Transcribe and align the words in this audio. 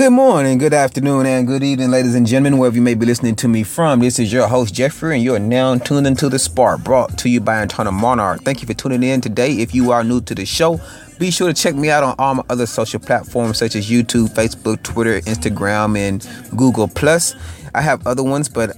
Good 0.00 0.12
morning, 0.12 0.56
good 0.56 0.72
afternoon, 0.72 1.26
and 1.26 1.46
good 1.46 1.62
evening, 1.62 1.90
ladies 1.90 2.14
and 2.14 2.26
gentlemen, 2.26 2.58
wherever 2.58 2.74
you 2.74 2.80
may 2.80 2.94
be 2.94 3.04
listening 3.04 3.36
to 3.36 3.48
me 3.48 3.62
from. 3.62 4.00
This 4.00 4.18
is 4.18 4.32
your 4.32 4.48
host, 4.48 4.72
Jeffery, 4.72 5.16
and 5.16 5.22
you 5.22 5.34
are 5.34 5.38
now 5.38 5.76
tuned 5.76 6.06
into 6.06 6.30
The 6.30 6.38
Spark, 6.38 6.82
brought 6.82 7.18
to 7.18 7.28
you 7.28 7.38
by 7.38 7.60
Antonio 7.60 7.92
Monarch. 7.92 8.40
Thank 8.40 8.62
you 8.62 8.66
for 8.66 8.72
tuning 8.72 9.02
in 9.02 9.20
today. 9.20 9.58
If 9.58 9.74
you 9.74 9.90
are 9.90 10.02
new 10.02 10.22
to 10.22 10.34
the 10.34 10.46
show, 10.46 10.80
be 11.18 11.30
sure 11.30 11.48
to 11.48 11.52
check 11.52 11.74
me 11.74 11.90
out 11.90 12.02
on 12.02 12.14
all 12.18 12.36
my 12.36 12.42
other 12.48 12.64
social 12.64 12.98
platforms 12.98 13.58
such 13.58 13.76
as 13.76 13.90
YouTube, 13.90 14.28
Facebook, 14.28 14.82
Twitter, 14.82 15.20
Instagram, 15.20 15.98
and 15.98 16.26
Google 16.56 16.88
Plus. 16.88 17.34
I 17.74 17.82
have 17.82 18.06
other 18.06 18.22
ones, 18.22 18.48
but 18.48 18.74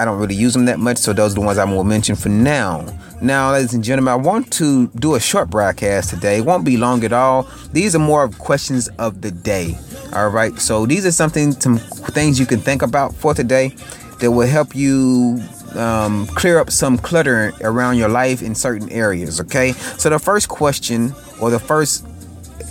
I 0.00 0.06
don't 0.06 0.18
really 0.18 0.36
use 0.36 0.54
them 0.54 0.64
that 0.64 0.78
much, 0.78 0.96
so 0.96 1.12
those 1.12 1.32
are 1.32 1.34
the 1.34 1.40
ones 1.42 1.58
going 1.58 1.68
to 1.68 1.84
mention 1.84 2.16
for 2.16 2.30
now. 2.30 2.86
Now, 3.20 3.52
ladies 3.52 3.74
and 3.74 3.84
gentlemen, 3.84 4.12
I 4.12 4.16
want 4.16 4.50
to 4.54 4.86
do 4.88 5.16
a 5.16 5.20
short 5.20 5.50
broadcast 5.50 6.08
today. 6.08 6.38
It 6.38 6.46
won't 6.46 6.64
be 6.64 6.78
long 6.78 7.04
at 7.04 7.12
all. 7.12 7.46
These 7.74 7.94
are 7.94 7.98
more 7.98 8.24
of 8.24 8.38
questions 8.38 8.88
of 8.98 9.20
the 9.20 9.30
day. 9.30 9.76
All 10.14 10.28
right, 10.28 10.58
so 10.58 10.84
these 10.84 11.06
are 11.06 11.12
something, 11.12 11.52
some 11.52 11.78
things 11.78 12.38
you 12.38 12.44
can 12.44 12.60
think 12.60 12.82
about 12.82 13.14
for 13.14 13.32
today 13.32 13.68
that 14.20 14.30
will 14.30 14.46
help 14.46 14.76
you 14.76 15.40
um, 15.74 16.26
clear 16.26 16.58
up 16.58 16.70
some 16.70 16.98
clutter 16.98 17.52
around 17.62 17.96
your 17.96 18.10
life 18.10 18.42
in 18.42 18.54
certain 18.54 18.90
areas. 18.90 19.40
Okay, 19.40 19.72
so 19.72 20.10
the 20.10 20.18
first 20.18 20.50
question 20.50 21.14
or 21.40 21.50
the 21.50 21.58
first 21.58 22.06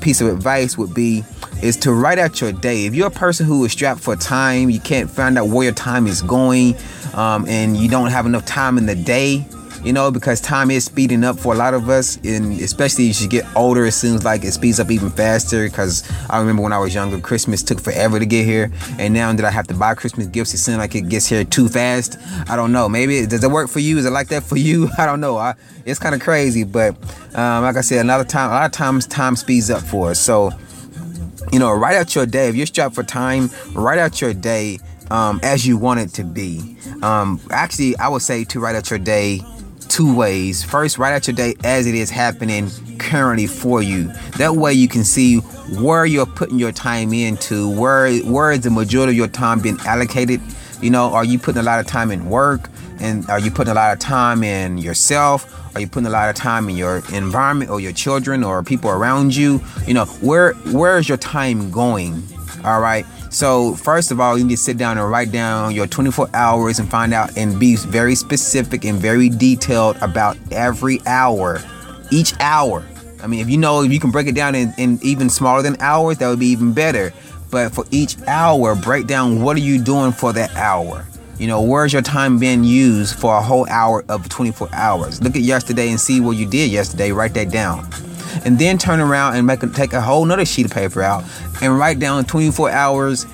piece 0.02 0.22
of 0.22 0.28
advice 0.28 0.78
would 0.78 0.94
be 0.94 1.24
is 1.64 1.78
to 1.78 1.94
write 1.94 2.20
out 2.20 2.42
your 2.42 2.52
day. 2.52 2.86
If 2.86 2.94
you're 2.94 3.08
a 3.08 3.12
person 3.12 3.48
who 3.48 3.66
is 3.66 3.72
strapped 3.72 4.02
for 4.02 4.16
time, 4.16 4.70
you 4.70 4.80
can't 4.80 5.10
find 5.10 5.38
out 5.38 5.48
where 5.48 5.66
your 5.66 5.74
time 5.74 6.06
is 6.06 6.22
going, 6.22 6.76
um, 7.16 7.48
and 7.48 7.76
you 7.76 7.90
don't 7.90 8.12
have 8.12 8.28
enough 8.28 8.46
time 8.46 8.78
in 8.78 8.86
the 8.86 8.96
day, 8.96 9.46
you 9.84 9.94
know, 9.94 10.12
because 10.12 10.40
time 10.40 10.70
is 10.70 10.86
speeding 10.86 11.24
up 11.24 11.40
for 11.40 11.54
a 11.54 11.58
lot 11.58 11.74
of 11.74 11.90
us, 11.90 12.18
and 12.18 12.60
especially 12.62 13.10
as 13.10 13.22
you 13.22 13.28
get 13.28 13.46
older, 13.56 13.86
it 13.86 13.94
seems 13.94 14.24
like 14.24 14.44
it 14.44 14.52
speeds 14.52 14.80
up 14.80 14.92
even 14.92 15.10
faster. 15.10 15.68
Because 15.68 16.10
I 16.30 16.40
remember 16.40 16.62
when 16.62 16.74
I 16.74 16.78
was 16.78 16.94
younger, 16.94 17.20
Christmas 17.20 17.64
took 17.64 17.80
forever 17.80 18.20
to 18.20 18.26
get 18.26 18.46
here, 18.46 18.72
and 19.00 19.14
now 19.14 19.34
that 19.34 19.44
I 19.44 19.50
have 19.50 19.68
to 19.68 19.74
buy 19.74 19.96
Christmas 19.96 20.28
gifts, 20.28 20.54
it 20.54 20.60
seems 20.60 20.78
like 20.78 20.94
it 20.96 21.10
gets 21.10 21.28
here 21.28 21.44
too 21.44 21.68
fast. 21.68 22.18
I 22.48 22.56
don't 22.56 22.72
know. 22.72 22.88
Maybe 22.88 23.26
does 23.26 23.44
it 23.44 23.50
work 23.50 23.70
for 23.70 23.80
you? 23.80 23.98
Is 23.98 24.06
it 24.06 24.12
like 24.12 24.28
that 24.28 24.44
for 24.44 24.58
you? 24.58 24.90
I 24.98 25.06
don't 25.06 25.20
know. 25.20 25.38
I, 25.38 25.56
it's 25.86 26.00
kind 26.00 26.14
of 26.14 26.22
crazy, 26.22 26.64
but 26.64 26.96
um, 27.36 27.64
like 27.64 27.76
I 27.76 27.82
said, 27.82 28.02
another 28.02 28.24
time, 28.24 28.52
a 28.52 28.54
lot 28.54 28.66
of 28.66 28.72
times 28.72 29.08
time 29.08 29.36
speeds 29.36 29.70
up 29.70 29.82
for 29.82 30.12
us. 30.12 30.20
So, 30.20 30.52
you 31.52 31.60
know, 31.60 31.72
write 31.74 31.96
out 31.96 32.14
your 32.14 32.26
day. 32.26 32.50
If 32.50 32.56
you're 32.56 32.68
strapped 32.68 32.94
for 32.94 33.04
time, 33.04 33.50
write 33.74 33.98
out 33.98 34.22
your 34.22 34.34
day 34.34 34.80
um, 35.10 35.40
as 35.44 35.66
you 35.66 35.78
want 35.78 36.00
it 36.00 36.10
to 36.14 36.24
be. 36.24 36.78
Um, 37.02 37.40
actually, 37.50 37.98
I 37.98 38.08
would 38.08 38.22
say 38.22 38.44
to 38.46 38.60
write 38.60 38.76
out 38.76 38.90
your 38.90 39.00
day 39.00 39.42
two 39.92 40.16
ways. 40.16 40.64
First, 40.64 40.98
write 40.98 41.14
out 41.14 41.28
your 41.28 41.36
day 41.36 41.54
as 41.66 41.86
it 41.86 41.96
is 41.96 42.10
happening 42.10 42.70
currently 42.98 43.46
for 43.46 43.84
you. 43.84 44.06
That 44.38 44.56
way 44.56 44.72
you 44.72 44.88
can 44.88 45.04
see 45.04 45.40
where 45.80 46.06
you're 46.06 46.26
putting 46.26 46.58
your 46.58 46.72
time 46.72 47.12
into, 47.12 47.70
where 47.70 48.10
where 48.20 48.54
is 48.54 48.62
the 48.62 48.70
majority 48.70 49.12
of 49.12 49.18
your 49.18 49.28
time 49.28 49.60
being 49.60 49.78
allocated. 49.82 50.40
You 50.82 50.92
know, 50.92 51.14
are 51.14 51.26
you 51.26 51.38
putting 51.38 51.60
a 51.60 51.64
lot 51.64 51.82
of 51.82 51.88
time 51.88 52.10
in 52.10 52.30
work? 52.30 52.70
And 53.02 53.30
are 53.30 53.40
you 53.40 53.52
putting 53.52 53.72
a 53.72 53.76
lot 53.76 53.92
of 53.92 54.00
time 54.00 54.44
in 54.44 54.78
yourself? 54.78 55.76
Are 55.76 55.82
you 55.82 55.88
putting 55.88 56.08
a 56.08 56.12
lot 56.12 56.30
of 56.30 56.36
time 56.36 56.70
in 56.70 56.78
your 56.78 56.98
environment 57.12 57.70
or 57.70 57.82
your 57.82 57.92
children 57.92 58.46
or 58.46 58.64
people 58.64 58.90
around 58.90 59.36
you? 59.36 59.60
You 59.86 59.94
know, 59.94 60.06
where 60.06 60.54
where 60.72 61.00
is 61.00 61.10
your 61.10 61.18
time 61.18 61.70
going? 61.70 62.24
All 62.64 62.80
right. 62.80 63.06
So 63.32 63.76
first 63.76 64.12
of 64.12 64.20
all, 64.20 64.38
you 64.38 64.44
need 64.44 64.58
to 64.58 64.62
sit 64.62 64.78
down 64.78 64.98
and 64.98 65.10
write 65.10 65.32
down 65.32 65.74
your 65.74 65.88
24 65.88 66.30
hours 66.34 66.80
and 66.80 66.92
find 66.92 67.14
out 67.14 67.38
and 67.38 67.58
be 67.58 67.78
very 67.78 68.14
specific 68.14 68.84
and 68.84 69.00
very 69.00 69.30
detailed 69.30 69.96
about 70.02 70.38
every 70.52 71.00
hour, 71.06 71.62
each 72.12 72.34
hour. 72.42 72.86
I 73.24 73.28
mean, 73.28 73.40
if 73.40 73.50
you 73.50 73.58
know 73.58 73.84
if 73.84 73.92
you 73.92 74.02
can 74.02 74.12
break 74.12 74.28
it 74.28 74.36
down 74.36 74.54
in, 74.54 74.74
in 74.78 75.00
even 75.02 75.30
smaller 75.30 75.62
than 75.62 75.80
hours, 75.80 76.18
that 76.18 76.28
would 76.28 76.40
be 76.40 76.48
even 76.48 76.74
better. 76.74 77.14
But 77.50 77.74
for 77.74 77.86
each 77.90 78.22
hour, 78.28 78.76
break 78.76 79.08
down 79.08 79.42
what 79.42 79.56
are 79.56 79.62
you 79.62 79.82
doing 79.82 80.12
for 80.12 80.34
that 80.34 80.54
hour. 80.58 81.06
You 81.38 81.48
know, 81.48 81.62
where's 81.62 81.94
your 81.94 82.02
time 82.02 82.38
being 82.38 82.66
used 82.66 83.18
for 83.18 83.38
a 83.38 83.42
whole 83.42 83.68
hour 83.70 84.04
of 84.10 84.28
24 84.28 84.68
hours? 84.74 85.22
Look 85.24 85.38
at 85.38 85.42
yesterday 85.42 85.90
and 85.90 86.00
see 86.00 86.20
what 86.20 86.32
you 86.32 86.46
did 86.46 86.70
yesterday. 86.70 87.14
Write 87.14 87.34
that 87.36 87.50
down 87.50 87.90
and 88.46 88.58
then 88.58 88.78
turn 88.78 89.00
around 89.00 89.36
and 89.36 89.46
make 89.46 89.64
a, 89.64 89.68
take 89.68 89.94
a 89.94 90.02
whole 90.02 90.26
nother 90.26 90.46
sheet 90.46 90.66
of 90.66 90.72
paper 90.72 91.02
out 91.02 91.24
and 91.62 91.78
write 91.78 92.00
down 92.00 92.26
24 92.26 92.70
hours 92.72 93.26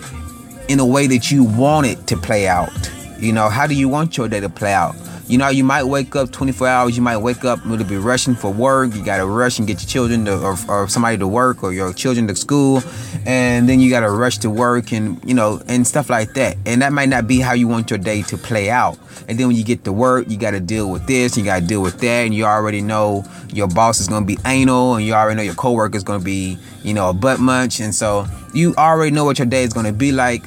in 0.68 0.80
a 0.80 0.86
way 0.86 1.08
that 1.08 1.32
you 1.32 1.44
want 1.44 1.88
it 1.88 2.08
to 2.08 2.18
play 2.18 2.48
out. 2.48 2.92
You 3.20 3.32
know, 3.34 3.50
how 3.50 3.68
do 3.68 3.74
you 3.74 3.90
want 3.90 4.18
your 4.18 4.28
day 4.28 4.40
to 4.40 4.50
play 4.50 4.74
out? 4.74 4.96
You 5.28 5.38
know, 5.38 5.50
you 5.50 5.66
might 5.66 5.84
wake 5.84 6.16
up 6.16 6.32
24 6.32 6.68
hours, 6.70 6.96
you 6.96 7.04
might 7.04 7.18
wake 7.18 7.44
up, 7.44 7.60
it'll 7.66 7.84
be 7.84 7.98
rushing 7.98 8.34
for 8.34 8.50
work. 8.50 8.96
You 8.96 9.04
gotta 9.04 9.26
rush 9.26 9.60
and 9.60 9.68
get 9.68 9.82
your 9.82 9.90
children 9.90 10.24
to, 10.24 10.40
or, 10.40 10.56
or 10.70 10.88
somebody 10.88 11.18
to 11.18 11.28
work 11.28 11.64
or 11.64 11.74
your 11.74 11.92
children 11.92 12.28
to 12.28 12.36
school. 12.36 12.82
And 13.26 13.68
then 13.68 13.82
you 13.82 13.90
gotta 13.90 14.10
rush 14.10 14.38
to 14.40 14.50
work 14.50 14.94
and, 14.94 15.22
you 15.28 15.34
know, 15.34 15.62
and 15.68 15.86
stuff 15.86 16.10
like 16.10 16.34
that. 16.36 16.56
And 16.66 16.82
that 16.82 16.94
might 16.94 17.10
not 17.10 17.28
be 17.28 17.42
how 17.42 17.52
you 17.52 17.68
want 17.68 17.90
your 17.90 18.00
day 18.00 18.22
to 18.22 18.38
play 18.38 18.70
out. 18.70 18.98
And 19.28 19.38
then 19.38 19.48
when 19.48 19.58
you 19.58 19.66
get 19.66 19.84
to 19.84 19.92
work, 19.92 20.30
you 20.30 20.38
gotta 20.38 20.62
deal 20.62 20.90
with 20.90 21.06
this, 21.08 21.36
you 21.36 21.44
gotta 21.44 21.66
deal 21.66 21.82
with 21.82 22.00
that. 22.00 22.26
And 22.26 22.34
you 22.34 22.46
already 22.46 22.82
know 22.82 23.26
your 23.52 23.68
boss 23.68 24.00
is 24.00 24.08
gonna 24.08 24.26
be 24.26 24.38
anal 24.46 24.96
and 24.96 25.06
you 25.06 25.14
already 25.14 25.36
know 25.36 25.44
your 25.44 25.56
coworker 25.56 25.98
is 25.98 26.04
gonna 26.04 26.24
be, 26.24 26.58
you 26.84 26.94
know, 26.94 27.10
a 27.10 27.14
butt 27.14 27.42
munch. 27.42 27.82
And 27.82 27.94
so 27.94 28.26
you 28.54 28.74
already 28.76 29.12
know 29.12 29.26
what 29.26 29.40
your 29.40 29.46
day 29.46 29.64
is 29.64 29.74
gonna 29.74 29.92
be 29.92 30.14
like 30.14 30.44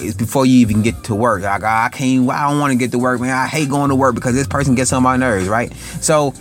it's 0.00 0.14
before 0.16 0.46
you 0.46 0.58
even 0.58 0.82
get 0.82 1.04
to 1.04 1.14
work. 1.14 1.42
Like 1.42 1.62
I 1.62 1.88
can't, 1.90 2.28
I 2.30 2.48
don't 2.50 2.60
want 2.60 2.72
to 2.72 2.78
get 2.78 2.90
to 2.92 2.98
work, 2.98 3.20
man. 3.20 3.30
I 3.30 3.46
hate 3.46 3.68
going 3.68 3.90
to 3.90 3.96
work 3.96 4.14
because 4.14 4.34
this 4.34 4.46
person 4.46 4.74
gets 4.74 4.92
on 4.92 5.02
my 5.02 5.16
nerves, 5.16 5.48
right? 5.48 5.72
So 6.00 6.34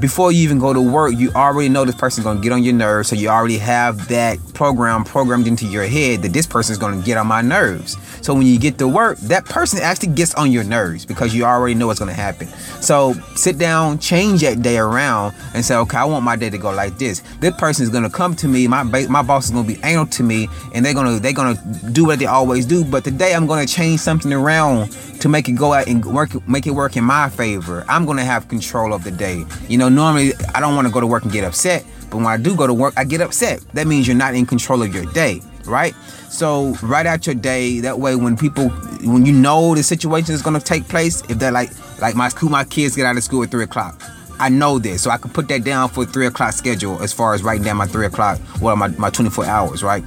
before 0.00 0.30
you 0.30 0.42
even 0.42 0.58
go 0.58 0.72
to 0.72 0.80
work, 0.80 1.14
you 1.16 1.30
already 1.32 1.68
know 1.68 1.84
this 1.84 1.94
person's 1.94 2.24
gonna 2.24 2.40
get 2.40 2.52
on 2.52 2.62
your 2.62 2.74
nerves. 2.74 3.08
So 3.08 3.16
you 3.16 3.28
already 3.28 3.58
have 3.58 4.08
that 4.08 4.38
program 4.54 5.02
programmed 5.04 5.46
into 5.46 5.66
your 5.66 5.86
head 5.86 6.22
that 6.22 6.32
this 6.32 6.46
person 6.46 6.72
is 6.72 6.78
gonna 6.78 7.02
get 7.02 7.18
on 7.18 7.26
my 7.26 7.42
nerves. 7.42 7.96
So 8.20 8.34
when 8.34 8.46
you 8.46 8.58
get 8.58 8.78
to 8.78 8.88
work, 8.88 9.18
that 9.20 9.44
person 9.44 9.80
actually 9.80 10.10
gets 10.10 10.34
on 10.34 10.52
your 10.52 10.64
nerves 10.64 11.04
because 11.04 11.34
you 11.34 11.44
already 11.44 11.74
know 11.74 11.88
what's 11.88 11.98
gonna 11.98 12.12
happen. 12.12 12.48
So 12.80 13.14
sit 13.34 13.58
down, 13.58 13.98
change 13.98 14.42
that 14.42 14.62
day 14.62 14.78
around, 14.78 15.34
and 15.54 15.64
say, 15.64 15.74
okay, 15.76 15.98
I 15.98 16.04
want 16.04 16.24
my 16.24 16.36
day 16.36 16.50
to 16.50 16.58
go 16.58 16.70
like 16.70 16.98
this. 16.98 17.22
This 17.40 17.56
person 17.56 17.82
is 17.82 17.90
gonna 17.90 18.10
come 18.10 18.36
to 18.36 18.48
me. 18.48 18.68
My 18.68 18.82
my 18.82 19.22
boss 19.22 19.46
is 19.46 19.50
gonna 19.50 19.66
be 19.66 19.78
anal 19.82 20.06
to 20.06 20.22
me, 20.22 20.48
and 20.74 20.84
they're 20.84 20.94
gonna 20.94 21.18
they're 21.18 21.32
gonna 21.32 21.60
do 21.92 22.04
what 22.04 22.18
they 22.18 22.26
always 22.26 22.66
do. 22.66 22.84
But 22.84 23.04
today 23.04 23.34
I'm 23.34 23.46
gonna 23.46 23.66
change 23.66 24.00
something 24.00 24.32
around 24.32 24.92
to 25.20 25.28
make 25.28 25.48
it 25.48 25.52
go 25.52 25.72
out 25.72 25.88
and 25.88 26.04
work, 26.04 26.46
make 26.48 26.66
it 26.66 26.70
work 26.70 26.96
in 26.96 27.04
my 27.04 27.28
favor. 27.28 27.84
I'm 27.88 28.06
gonna 28.06 28.24
have 28.24 28.48
control 28.48 28.92
of 28.92 29.04
the 29.04 29.10
day. 29.10 29.44
You 29.68 29.77
know, 29.78 29.88
normally 29.88 30.32
I 30.54 30.60
don't 30.60 30.74
want 30.74 30.86
to 30.86 30.92
go 30.92 31.00
to 31.00 31.06
work 31.06 31.22
and 31.22 31.32
get 31.32 31.44
upset, 31.44 31.84
but 32.10 32.18
when 32.18 32.26
I 32.26 32.36
do 32.36 32.54
go 32.54 32.66
to 32.66 32.74
work, 32.74 32.94
I 32.96 33.04
get 33.04 33.20
upset. 33.20 33.60
That 33.74 33.86
means 33.86 34.06
you're 34.06 34.16
not 34.16 34.34
in 34.34 34.46
control 34.46 34.82
of 34.82 34.94
your 34.94 35.04
day, 35.12 35.40
right? 35.64 35.94
So 36.28 36.74
write 36.82 37.06
out 37.06 37.26
your 37.26 37.34
day. 37.34 37.80
That 37.80 37.98
way, 37.98 38.14
when 38.16 38.36
people, 38.36 38.68
when 38.68 39.24
you 39.26 39.32
know 39.32 39.74
the 39.74 39.82
situation 39.82 40.34
is 40.34 40.42
gonna 40.42 40.60
take 40.60 40.88
place, 40.88 41.22
if 41.28 41.38
they're 41.38 41.52
like, 41.52 41.70
like 42.00 42.14
my 42.14 42.28
school, 42.28 42.50
my 42.50 42.64
kids 42.64 42.96
get 42.96 43.06
out 43.06 43.16
of 43.16 43.22
school 43.22 43.42
at 43.42 43.50
three 43.50 43.64
o'clock. 43.64 44.02
I 44.40 44.48
know 44.48 44.78
this, 44.78 45.02
so 45.02 45.10
I 45.10 45.18
can 45.18 45.30
put 45.30 45.48
that 45.48 45.64
down 45.64 45.88
for 45.88 46.04
three 46.04 46.26
o'clock 46.26 46.52
schedule 46.52 47.02
as 47.02 47.12
far 47.12 47.34
as 47.34 47.42
writing 47.42 47.64
down 47.64 47.76
my 47.76 47.86
three 47.86 48.06
o'clock, 48.06 48.38
well, 48.60 48.76
my, 48.76 48.88
my 48.88 49.10
24 49.10 49.44
hours, 49.46 49.82
right? 49.82 50.04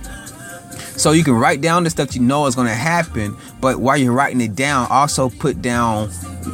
So 0.98 1.12
you 1.12 1.24
can 1.24 1.34
write 1.34 1.62
down 1.62 1.84
the 1.84 1.90
stuff 1.90 2.16
you 2.16 2.22
know 2.22 2.46
is 2.46 2.56
going 2.56 2.68
to 2.68 2.74
happen, 2.74 3.36
but 3.60 3.80
while 3.80 3.98
you're 3.98 4.14
writing 4.14 4.42
it 4.42 4.56
down, 4.56 4.88
also 4.90 5.30
put 5.30 5.62
down 5.62 6.10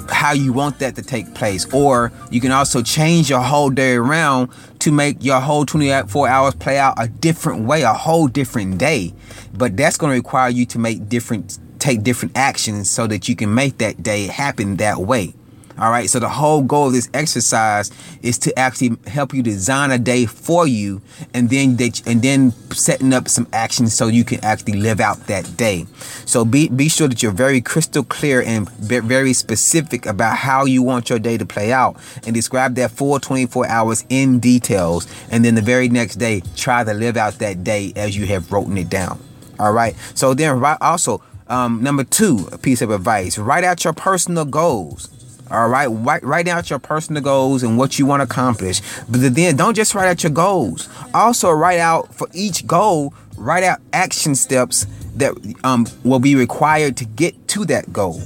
how 0.09 0.31
you 0.33 0.53
want 0.53 0.79
that 0.79 0.95
to 0.95 1.01
take 1.01 1.33
place. 1.33 1.71
Or 1.73 2.11
you 2.31 2.41
can 2.41 2.51
also 2.51 2.81
change 2.81 3.29
your 3.29 3.41
whole 3.41 3.69
day 3.69 3.95
around 3.95 4.49
to 4.79 4.91
make 4.91 5.23
your 5.23 5.39
whole 5.39 5.65
24 5.65 6.27
hours 6.27 6.55
play 6.55 6.77
out 6.77 6.95
a 6.97 7.07
different 7.07 7.65
way, 7.65 7.81
a 7.81 7.93
whole 7.93 8.27
different 8.27 8.77
day. 8.77 9.13
But 9.53 9.75
that's 9.75 9.97
going 9.97 10.11
to 10.11 10.17
require 10.17 10.49
you 10.49 10.65
to 10.67 10.79
make 10.79 11.09
different 11.09 11.59
take 11.79 12.03
different 12.03 12.35
actions 12.35 12.89
so 12.89 13.05
that 13.07 13.29
you 13.29 13.35
can 13.35 13.53
make 13.53 13.77
that 13.77 14.01
day 14.01 14.27
happen 14.27 14.77
that 14.77 14.97
way. 14.97 15.33
All 15.79 15.91
right. 15.91 16.09
So 16.09 16.19
the 16.19 16.29
whole 16.29 16.63
goal 16.63 16.87
of 16.87 16.93
this 16.93 17.09
exercise 17.13 17.91
is 18.23 18.37
to 18.39 18.57
actually 18.57 18.97
help 19.05 19.33
you 19.33 19.43
design 19.43 19.91
a 19.91 19.99
day 19.99 20.25
for 20.25 20.65
you, 20.65 21.01
and 21.33 21.49
then 21.49 21.75
they, 21.75 21.91
and 22.05 22.21
then 22.21 22.51
setting 22.71 23.13
up 23.13 23.27
some 23.27 23.47
actions 23.53 23.93
so 23.95 24.07
you 24.07 24.23
can 24.23 24.43
actually 24.43 24.79
live 24.79 24.99
out 24.99 25.27
that 25.27 25.55
day. 25.55 25.85
So 26.25 26.45
be 26.45 26.67
be 26.69 26.89
sure 26.89 27.07
that 27.07 27.21
you're 27.21 27.31
very 27.31 27.61
crystal 27.61 28.03
clear 28.03 28.41
and 28.41 28.69
very 28.69 29.33
specific 29.33 30.05
about 30.05 30.37
how 30.37 30.65
you 30.65 30.81
want 30.81 31.09
your 31.09 31.19
day 31.19 31.37
to 31.37 31.45
play 31.45 31.71
out, 31.71 31.97
and 32.25 32.33
describe 32.33 32.75
that 32.75 32.91
full 32.91 33.19
24 33.19 33.67
hours 33.67 34.03
in 34.09 34.39
details. 34.39 35.07
And 35.29 35.45
then 35.45 35.55
the 35.55 35.61
very 35.61 35.89
next 35.89 36.15
day, 36.15 36.41
try 36.55 36.83
to 36.83 36.93
live 36.93 37.17
out 37.17 37.35
that 37.39 37.63
day 37.63 37.93
as 37.95 38.17
you 38.17 38.25
have 38.27 38.51
written 38.51 38.77
it 38.77 38.89
down. 38.89 39.19
All 39.59 39.73
right. 39.73 39.95
So 40.15 40.33
then 40.33 40.63
also. 40.81 41.21
Um, 41.49 41.81
number 41.81 42.03
two, 42.03 42.49
a 42.51 42.57
piece 42.57 42.81
of 42.81 42.91
advice: 42.91 43.37
write 43.37 43.63
out 43.63 43.85
your 43.85 43.93
personal 43.93 44.43
goals. 44.43 45.16
All 45.49 45.69
right, 45.69 45.87
write, 45.87 46.23
write 46.23 46.47
out 46.47 46.69
your 46.69 46.79
personal 46.79 47.21
goals 47.21 47.63
and 47.63 47.77
what 47.77 47.97
you 47.97 48.05
want 48.05 48.19
to 48.21 48.25
accomplish. 48.25 48.81
But 49.09 49.33
then 49.33 49.55
don't 49.55 49.75
just 49.75 49.95
write 49.95 50.09
out 50.09 50.23
your 50.23 50.31
goals. 50.31 50.89
Also, 51.13 51.51
write 51.51 51.79
out 51.79 52.13
for 52.13 52.27
each 52.33 52.67
goal, 52.67 53.13
write 53.37 53.63
out 53.63 53.79
action 53.93 54.35
steps 54.35 54.85
that 55.15 55.33
um, 55.63 55.87
will 56.03 56.19
be 56.19 56.35
required 56.35 56.97
to 56.97 57.05
get 57.05 57.47
to 57.49 57.65
that 57.65 57.93
goal. 57.93 58.21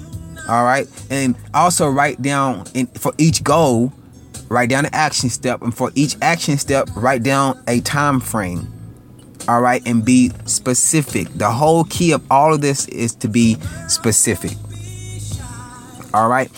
All 0.50 0.64
right, 0.64 0.88
and 1.10 1.36
also 1.54 1.88
write 1.90 2.22
down 2.22 2.66
in, 2.74 2.88
for 2.88 3.14
each 3.18 3.44
goal, 3.44 3.94
write 4.50 4.70
down 4.70 4.86
an 4.86 4.94
action 4.94 5.30
step, 5.30 5.62
and 5.62 5.76
for 5.76 5.92
each 5.94 6.16
action 6.22 6.58
step, 6.58 6.90
write 6.96 7.24
down 7.24 7.62
a 7.68 7.82
time 7.82 8.20
frame. 8.20 8.74
All 9.48 9.62
right, 9.62 9.82
and 9.86 10.04
be 10.04 10.32
specific. 10.46 11.28
The 11.36 11.50
whole 11.52 11.84
key 11.84 12.12
of 12.12 12.24
all 12.32 12.54
of 12.54 12.62
this 12.62 12.88
is 12.88 13.14
to 13.16 13.28
be 13.28 13.58
specific. 13.88 14.52
All 16.14 16.28
right. 16.28 16.52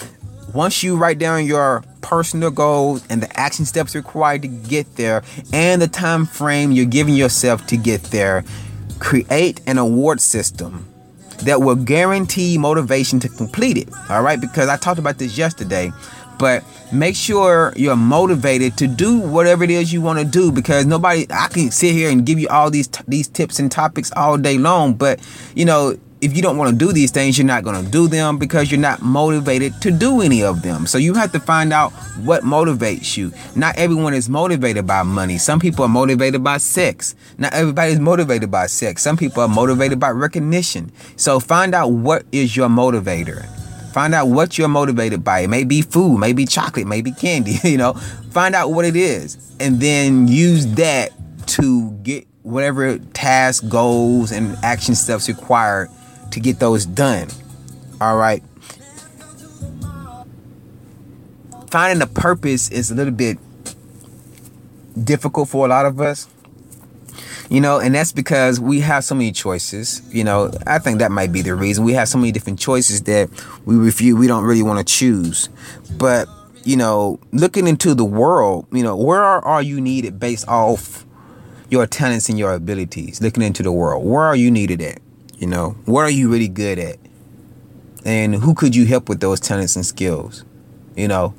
Once 0.54 0.84
you 0.84 0.96
write 0.96 1.18
down 1.18 1.46
your 1.46 1.84
personal 2.02 2.52
goals 2.52 3.04
and 3.10 3.24
the 3.24 3.40
action 3.40 3.66
steps 3.66 3.96
required 3.96 4.42
to 4.44 4.48
get 4.48 4.96
there 4.98 5.24
and 5.52 5.82
the 5.82 5.88
time 5.88 6.26
frame 6.26 6.72
you're 6.72 6.86
giving 6.86 7.16
yourself 7.16 7.66
to 7.66 7.76
get 7.76 8.04
there, 8.06 8.44
create 9.00 9.60
an 9.66 9.80
award 9.80 10.22
system 10.22 10.88
that 11.40 11.60
will 11.62 11.76
guarantee 11.76 12.58
motivation 12.58 13.20
to 13.20 13.28
complete 13.28 13.78
it. 13.78 13.90
All 14.10 14.22
right, 14.22 14.40
because 14.40 14.70
I 14.70 14.78
talked 14.78 15.00
about 15.00 15.18
this 15.18 15.38
yesterday, 15.38 15.92
but 16.38 16.64
make 16.92 17.16
sure 17.16 17.74
you're 17.76 17.96
motivated 17.96 18.78
to 18.78 18.88
do 18.88 19.20
whatever 19.20 19.64
it 19.64 19.72
is 19.72 19.92
you 19.92 20.02
want 20.02 20.20
to 20.20 20.26
do 20.26 20.52
because 20.52 20.86
nobody 20.86 21.26
I 21.32 21.48
can 21.48 21.72
sit 21.72 21.94
here 21.94 22.12
and 22.12 22.26
give 22.26 22.40
you 22.40 22.48
all 22.50 22.70
these 22.70 22.88
these 23.08 23.28
tips 23.28 23.60
and 23.60 23.72
topics 23.72 24.12
all 24.16 24.38
day 24.38 24.58
long, 24.58 24.94
but 24.94 25.20
you 25.56 25.66
know, 25.66 25.98
if 26.24 26.36
you 26.36 26.42
don't 26.42 26.58
want 26.58 26.72
to 26.72 26.76
do 26.76 26.94
these 26.94 27.12
things, 27.12 27.38
you're 27.38 27.46
not 27.46 27.64
going 27.64 27.84
to 27.84 27.92
do 27.92 28.08
them 28.08 28.38
because 28.38 28.72
you're 28.72 28.80
not 28.80 29.02
motivated 29.02 29.80
to 29.82 29.92
do 29.92 30.22
any 30.22 30.42
of 30.42 30.62
them. 30.62 30.88
So 30.88 30.98
you 30.98 31.14
have 31.16 31.34
to 31.34 31.40
find 31.40 31.74
out 31.74 31.92
what 32.24 32.44
motivates 32.44 33.18
you. 33.18 33.34
Not 33.58 33.78
everyone 33.78 34.14
is 34.14 34.30
motivated 34.30 34.88
by 34.88 35.04
money. 35.04 35.38
Some 35.38 35.60
people 35.60 35.84
are 35.84 35.90
motivated 35.90 36.42
by 36.42 36.58
sex. 36.58 37.14
Not 37.38 37.54
everybody 37.54 37.92
is 37.92 38.00
motivated 38.00 38.50
by 38.50 38.68
sex. 38.68 39.04
Some 39.04 39.18
people 39.18 39.44
are 39.44 39.50
motivated 39.50 40.00
by 40.00 40.12
recognition. 40.12 40.94
So 41.18 41.42
find 41.42 41.76
out 41.76 41.90
what 41.92 42.24
is 42.32 42.56
your 42.56 42.70
motivator. 42.70 43.46
Find 43.92 44.16
out 44.16 44.28
what 44.30 44.58
you're 44.58 44.70
motivated 44.70 45.24
by. 45.24 45.42
It 45.42 45.50
may 45.50 45.66
be 45.66 45.82
food, 45.82 46.18
maybe 46.20 46.46
chocolate, 46.46 46.88
maybe 46.88 47.12
candy, 47.12 47.58
you 47.64 47.78
know. 47.78 47.94
Find 48.32 48.56
out 48.56 48.72
what 48.72 48.86
it 48.86 48.96
is 48.96 49.38
and 49.60 49.82
then 49.82 50.28
use 50.28 50.66
that 50.76 51.12
to 51.48 51.92
get 52.04 52.26
whatever 52.44 52.98
task, 52.98 53.68
goals, 53.68 54.32
and 54.32 54.58
action 54.64 54.96
steps 54.96 55.28
required 55.28 55.90
to 56.32 56.40
get 56.40 56.60
those 56.60 56.86
done. 56.86 57.28
All 58.02 58.18
right. 58.18 58.44
Finding 61.70 62.02
a 62.02 62.08
purpose 62.08 62.70
is 62.70 62.92
a 62.92 62.96
little 62.96 63.14
bit 63.14 63.38
difficult 65.02 65.50
for 65.50 65.66
a 65.66 65.70
lot 65.70 65.86
of 65.86 66.00
us. 66.00 66.28
You 67.50 67.62
know, 67.62 67.80
and 67.80 67.94
that's 67.94 68.12
because 68.12 68.60
we 68.60 68.80
have 68.80 69.04
so 69.04 69.16
many 69.16 69.32
choices. 69.32 70.02
You 70.14 70.24
know, 70.24 70.52
I 70.66 70.80
think 70.80 71.00
that 71.00 71.12
might 71.12 71.32
be 71.32 71.42
the 71.42 71.56
reason. 71.56 71.84
We 71.84 71.94
have 71.94 72.08
so 72.08 72.18
many 72.18 72.32
different 72.32 72.60
choices 72.60 73.04
that 73.04 73.30
we 73.66 73.76
refuse, 73.76 74.16
we 74.16 74.28
don't 74.28 74.44
really 74.44 74.64
want 74.64 74.86
to 74.86 74.94
choose. 74.94 75.50
But, 75.98 76.28
you 76.64 76.78
know, 76.78 77.20
looking 77.32 77.68
into 77.68 77.94
the 77.94 78.06
world, 78.06 78.66
you 78.72 78.82
know, 78.82 78.96
where 78.96 79.24
are, 79.24 79.44
are 79.46 79.62
you 79.62 79.82
needed 79.82 80.20
based 80.20 80.48
off 80.48 81.06
your 81.70 81.86
talents 81.86 82.30
and 82.30 82.40
your 82.40 82.54
abilities? 82.54 83.22
Looking 83.22 83.44
into 83.44 83.62
the 83.62 83.72
world, 83.72 84.04
where 84.06 84.24
are 84.24 84.36
you 84.36 84.50
needed 84.50 84.82
at? 84.82 85.00
You 85.44 85.50
know, 85.50 85.72
what 85.84 86.04
are 86.04 86.10
you 86.10 86.32
really 86.32 86.48
good 86.48 86.80
at? 86.80 86.96
And 88.06 88.34
who 88.34 88.54
could 88.56 88.78
you 88.78 88.86
help 88.86 89.10
with 89.10 89.20
those 89.20 89.42
talents 89.42 89.76
and 89.76 89.86
skills? 89.86 90.46
You 90.96 91.10
know, 91.10 91.34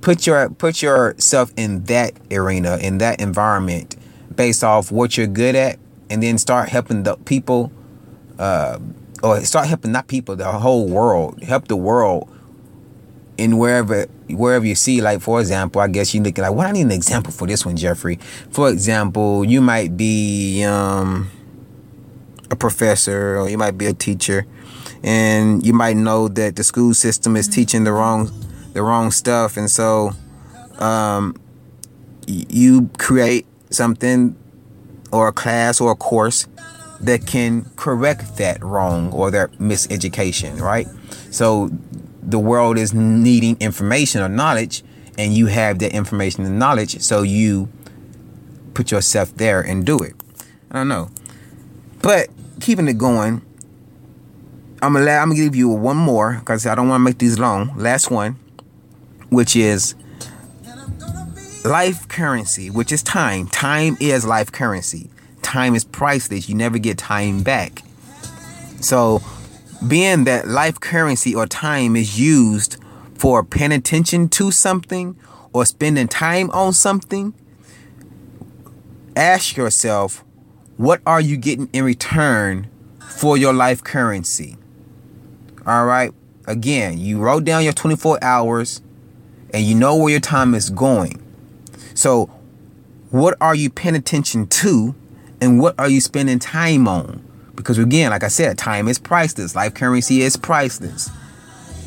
put 0.00 0.26
your 0.26 0.48
put 0.48 0.80
yourself 0.80 1.52
in 1.58 1.84
that 1.84 2.14
arena, 2.32 2.78
in 2.78 2.96
that 2.98 3.20
environment, 3.20 3.96
based 4.34 4.64
off 4.64 4.90
what 4.90 5.18
you're 5.18 5.26
good 5.26 5.54
at, 5.54 5.78
and 6.08 6.22
then 6.22 6.38
start 6.38 6.70
helping 6.70 7.02
the 7.02 7.16
people, 7.16 7.70
uh, 8.38 8.78
or 9.22 9.42
start 9.42 9.66
helping 9.66 9.92
not 9.92 10.08
people, 10.08 10.34
the 10.34 10.50
whole 10.50 10.88
world. 10.88 11.42
Help 11.42 11.68
the 11.68 11.76
world 11.76 12.34
in 13.36 13.58
wherever 13.58 14.06
wherever 14.30 14.64
you 14.64 14.74
see. 14.74 15.02
Like 15.02 15.20
for 15.20 15.38
example, 15.38 15.82
I 15.82 15.88
guess 15.88 16.14
you 16.14 16.22
look 16.22 16.38
at 16.38 16.42
like, 16.42 16.54
what 16.54 16.66
I 16.66 16.72
need 16.72 16.86
an 16.86 16.92
example 16.92 17.30
for 17.30 17.46
this 17.46 17.66
one, 17.66 17.76
Jeffery. 17.76 18.18
For 18.48 18.70
example, 18.70 19.44
you 19.44 19.60
might 19.60 19.98
be 19.98 20.64
um 20.64 21.30
a 22.54 22.56
professor 22.56 23.38
or 23.38 23.48
you 23.48 23.58
might 23.58 23.76
be 23.76 23.86
a 23.86 23.92
teacher 23.92 24.46
and 25.02 25.64
you 25.66 25.72
might 25.72 25.96
know 25.96 26.28
that 26.28 26.56
the 26.56 26.64
school 26.64 26.94
system 26.94 27.36
is 27.36 27.46
teaching 27.46 27.84
the 27.84 27.92
wrong 27.92 28.30
the 28.72 28.82
wrong 28.82 29.10
stuff. 29.12 29.56
And 29.56 29.70
so 29.70 30.12
um, 30.78 31.36
you 32.26 32.90
create 32.98 33.46
something 33.70 34.34
or 35.12 35.28
a 35.28 35.32
class 35.32 35.80
or 35.80 35.92
a 35.92 35.94
course 35.94 36.48
that 37.00 37.26
can 37.26 37.70
correct 37.76 38.38
that 38.38 38.62
wrong 38.64 39.12
or 39.12 39.30
that 39.30 39.52
miseducation 39.52 40.60
right? 40.60 40.88
So 41.30 41.70
the 42.22 42.38
world 42.38 42.78
is 42.78 42.94
needing 42.94 43.56
information 43.60 44.22
or 44.22 44.28
knowledge 44.28 44.82
and 45.18 45.34
you 45.34 45.46
have 45.46 45.78
that 45.80 45.92
information 45.92 46.44
and 46.44 46.58
knowledge 46.58 47.00
so 47.00 47.22
you 47.22 47.68
put 48.72 48.90
yourself 48.90 49.34
there 49.36 49.60
and 49.60 49.84
do 49.84 49.98
it. 49.98 50.14
I 50.70 50.78
don't 50.78 50.88
know. 50.88 51.10
But 52.02 52.28
keeping 52.60 52.88
it 52.88 52.98
going, 52.98 53.42
I'm 54.82 54.92
gonna 54.92 55.10
I'm 55.10 55.30
gonna 55.30 55.40
give 55.40 55.56
you 55.56 55.68
one 55.68 55.96
more 55.96 56.36
because 56.38 56.66
I 56.66 56.74
don't 56.74 56.88
want 56.88 57.00
to 57.00 57.04
make 57.04 57.18
these 57.18 57.38
long. 57.38 57.76
Last 57.76 58.10
one, 58.10 58.36
which 59.30 59.56
is 59.56 59.94
life 61.64 62.06
currency, 62.08 62.70
which 62.70 62.92
is 62.92 63.02
time. 63.02 63.46
Time 63.48 63.96
is 64.00 64.24
life 64.24 64.52
currency. 64.52 65.10
Time 65.42 65.74
is 65.74 65.84
priceless. 65.84 66.48
You 66.48 66.54
never 66.54 66.78
get 66.78 66.98
time 66.98 67.42
back. 67.42 67.82
So, 68.80 69.22
being 69.86 70.24
that 70.24 70.48
life 70.48 70.80
currency 70.80 71.34
or 71.34 71.46
time 71.46 71.96
is 71.96 72.18
used 72.20 72.76
for 73.14 73.42
paying 73.42 73.72
attention 73.72 74.28
to 74.30 74.50
something 74.50 75.16
or 75.52 75.64
spending 75.64 76.08
time 76.08 76.50
on 76.50 76.72
something, 76.72 77.32
ask 79.16 79.56
yourself 79.56 80.23
what 80.76 81.00
are 81.06 81.20
you 81.20 81.36
getting 81.36 81.68
in 81.72 81.84
return 81.84 82.68
for 83.08 83.36
your 83.36 83.52
life 83.52 83.82
currency? 83.82 84.56
All 85.66 85.86
right. 85.86 86.12
Again, 86.46 86.98
you 86.98 87.18
wrote 87.18 87.44
down 87.44 87.64
your 87.64 87.72
24 87.72 88.22
hours 88.22 88.82
and 89.52 89.64
you 89.64 89.74
know 89.74 89.96
where 89.96 90.10
your 90.10 90.20
time 90.20 90.54
is 90.54 90.70
going. 90.70 91.22
So, 91.94 92.26
what 93.10 93.36
are 93.40 93.54
you 93.54 93.70
paying 93.70 93.94
attention 93.94 94.48
to 94.48 94.94
and 95.40 95.60
what 95.60 95.78
are 95.78 95.88
you 95.88 96.00
spending 96.00 96.40
time 96.40 96.88
on? 96.88 97.22
Because 97.54 97.78
again, 97.78 98.10
like 98.10 98.24
I 98.24 98.28
said, 98.28 98.58
time 98.58 98.88
is 98.88 98.98
priceless. 98.98 99.54
Life 99.54 99.74
currency 99.74 100.22
is 100.22 100.36
priceless. 100.36 101.08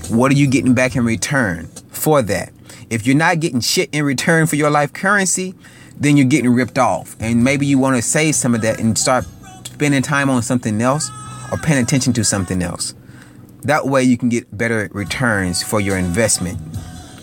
What 0.09 0.31
are 0.31 0.35
you 0.35 0.47
getting 0.47 0.73
back 0.73 0.95
in 0.95 1.03
return 1.03 1.67
for 1.89 2.21
that? 2.21 2.53
If 2.89 3.05
you're 3.05 3.17
not 3.17 3.41
getting 3.41 3.59
shit 3.59 3.89
in 3.91 4.05
return 4.05 4.47
for 4.47 4.55
your 4.55 4.69
life 4.69 4.93
currency, 4.93 5.53
then 5.99 6.17
you're 6.17 6.27
getting 6.27 6.51
ripped 6.53 6.77
off. 6.77 7.15
And 7.19 7.43
maybe 7.43 7.65
you 7.65 7.79
want 7.79 7.95
to 7.95 8.01
save 8.01 8.35
some 8.35 8.55
of 8.55 8.61
that 8.61 8.79
and 8.79 8.97
start 8.97 9.25
spending 9.63 10.01
time 10.01 10.29
on 10.29 10.41
something 10.41 10.81
else 10.81 11.09
or 11.51 11.57
paying 11.57 11.83
attention 11.83 12.13
to 12.13 12.23
something 12.23 12.61
else. 12.61 12.93
That 13.63 13.87
way 13.87 14.03
you 14.03 14.17
can 14.17 14.29
get 14.29 14.55
better 14.55 14.89
returns 14.91 15.63
for 15.63 15.79
your 15.79 15.97
investment. 15.97 16.59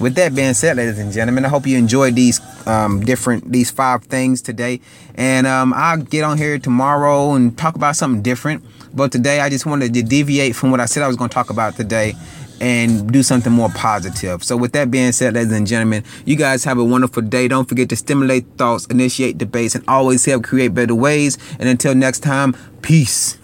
With 0.05 0.17
that 0.17 0.35
being 0.35 0.53
said, 0.53 0.77
ladies 0.77 0.99
and 0.99 1.11
gentlemen, 1.11 1.47
I 1.47 1.49
hope 1.49 1.67
you 1.67 1.79
enjoyed 1.79 2.15
these 2.15 2.39
um, 2.67 3.01
different 3.01 3.51
these 3.51 3.71
five 3.71 4.05
things 4.05 4.43
today. 4.43 4.83
And 5.15 5.47
um, 5.47 5.73
I'll 5.73 5.97
get 5.97 6.25
on 6.25 6.37
here 6.37 6.59
tomorrow 6.59 7.33
and 7.33 7.57
talk 7.57 7.75
about 7.75 7.97
something 7.97 8.21
different. 8.21 8.63
But 8.95 9.13
today 9.13 9.41
I 9.41 9.49
just 9.49 9.65
wanted 9.65 9.95
to 9.95 10.03
deviate 10.03 10.57
from 10.57 10.71
what 10.71 10.79
I 10.79 10.85
said 10.85 11.03
I 11.03 11.07
was 11.07 11.17
going 11.17 11.31
to 11.31 11.35
talk 11.35 11.49
about 11.49 11.77
today 11.77 12.13
and 12.61 13.11
do 13.11 13.23
something 13.23 13.51
more 13.51 13.71
positive. 13.71 14.45
So, 14.45 14.59
with 14.59 14.73
that 14.73 14.91
being 14.91 15.13
said, 15.13 15.33
ladies 15.33 15.53
and 15.53 15.67
gentlemen, 15.67 16.05
you 16.27 16.37
guys 16.37 16.65
have 16.65 16.77
a 16.77 16.85
wonderful 16.85 17.23
day. 17.23 17.49
Don't 17.49 17.67
forget 17.67 17.89
to 17.89 17.97
stimulate 17.97 18.45
thoughts, 18.59 18.85
initiate 18.89 19.39
debates, 19.39 19.75
and 19.75 19.85
always 19.89 20.23
help 20.27 20.45
create 20.45 20.75
better 20.75 20.95
ways. 20.95 21.39
And 21.59 21.67
until 21.67 21.95
next 21.95 22.21
time, 22.21 22.55
peace. 22.83 23.39